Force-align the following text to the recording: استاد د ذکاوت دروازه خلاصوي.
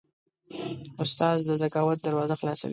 استاد 1.03 1.37
د 1.47 1.49
ذکاوت 1.63 1.97
دروازه 2.01 2.35
خلاصوي. 2.39 2.69